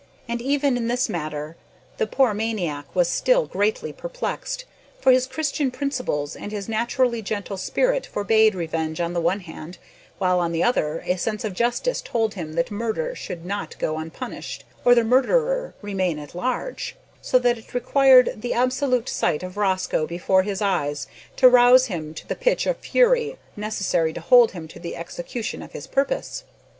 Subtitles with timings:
[0.27, 1.55] And even in this matter
[1.97, 4.65] the poor maniac was still greatly perplexed,
[4.99, 9.77] for his Christian principles and his naturally gentle spirit forbade revenge on the one hand,
[10.17, 13.99] while, on the other, a sense of justice told him that murder should not go
[13.99, 19.55] unpunished, or the murderer remain at large; so that it required the absolute sight of
[19.55, 21.05] Rosco before his eyes
[21.35, 25.61] to rouse him to the pitch of fury necessary to hold him to the execution
[25.61, 26.43] of his purpose.